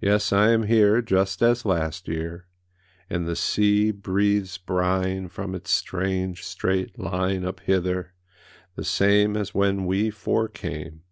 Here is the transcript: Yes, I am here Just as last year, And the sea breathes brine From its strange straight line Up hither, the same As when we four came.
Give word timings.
Yes, 0.00 0.32
I 0.32 0.52
am 0.52 0.62
here 0.62 1.02
Just 1.02 1.42
as 1.42 1.66
last 1.66 2.08
year, 2.08 2.46
And 3.10 3.28
the 3.28 3.36
sea 3.36 3.90
breathes 3.90 4.56
brine 4.56 5.28
From 5.28 5.54
its 5.54 5.70
strange 5.70 6.42
straight 6.42 6.98
line 6.98 7.44
Up 7.44 7.60
hither, 7.60 8.14
the 8.74 8.84
same 8.84 9.36
As 9.36 9.54
when 9.54 9.84
we 9.84 10.08
four 10.08 10.48
came. 10.48 11.02